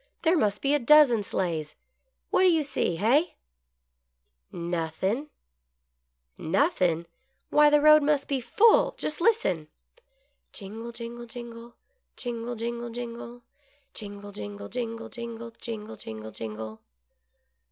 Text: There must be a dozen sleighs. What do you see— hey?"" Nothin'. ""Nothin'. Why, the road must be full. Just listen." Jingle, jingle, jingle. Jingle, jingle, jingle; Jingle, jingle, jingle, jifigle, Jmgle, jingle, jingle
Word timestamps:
There 0.23 0.35
must 0.35 0.63
be 0.63 0.73
a 0.73 0.79
dozen 0.79 1.21
sleighs. 1.21 1.75
What 2.31 2.41
do 2.41 2.47
you 2.51 2.63
see— 2.63 2.95
hey?"" 2.95 3.35
Nothin'. 4.51 5.29
""Nothin'. 6.39 7.05
Why, 7.51 7.69
the 7.69 7.81
road 7.81 8.01
must 8.01 8.27
be 8.27 8.41
full. 8.41 8.95
Just 8.97 9.21
listen." 9.21 9.67
Jingle, 10.53 10.91
jingle, 10.91 11.27
jingle. 11.27 11.75
Jingle, 12.17 12.55
jingle, 12.55 12.89
jingle; 12.89 13.43
Jingle, 13.93 14.31
jingle, 14.31 14.69
jingle, 14.69 15.09
jifigle, 15.09 15.51
Jmgle, 15.59 15.97
jingle, 15.99 16.31
jingle 16.31 16.79